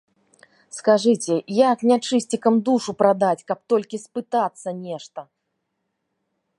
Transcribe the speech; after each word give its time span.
Скажыце, 0.77 1.33
як 1.57 1.77
нячысцікам 1.91 2.53
душу 2.71 2.91
прадаць, 3.03 3.45
каб 3.53 3.59
толькі 3.75 4.03
спытацца 4.07 4.69
нешта? 4.85 5.21